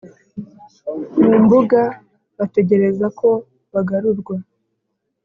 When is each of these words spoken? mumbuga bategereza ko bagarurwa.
mumbuga 1.21 1.81
bategereza 2.37 3.05
ko 3.19 3.29
bagarurwa. 3.73 4.35